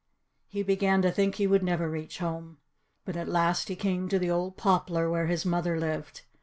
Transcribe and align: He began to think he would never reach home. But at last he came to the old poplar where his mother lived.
He 0.47 0.63
began 0.63 1.03
to 1.03 1.11
think 1.11 1.35
he 1.35 1.45
would 1.45 1.61
never 1.61 1.87
reach 1.87 2.17
home. 2.17 2.57
But 3.05 3.15
at 3.15 3.27
last 3.27 3.67
he 3.67 3.75
came 3.75 4.09
to 4.09 4.17
the 4.17 4.31
old 4.31 4.57
poplar 4.57 5.11
where 5.11 5.27
his 5.27 5.45
mother 5.45 5.79
lived. 5.79 6.21